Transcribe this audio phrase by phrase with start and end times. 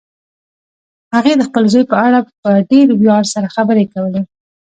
[1.15, 4.21] هغې د خپل زوی په اړه په ډېر ویاړ سره خبرې کولې